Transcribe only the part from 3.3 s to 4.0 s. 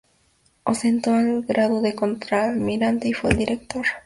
director de la Escuela Naval de Veracruz.